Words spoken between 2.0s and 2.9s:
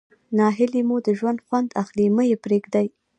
مه ئې پرېږدئ.